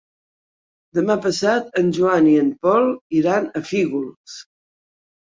[0.99, 2.89] Demà passat en Joan i en Pol
[3.21, 4.35] iran a Fígols.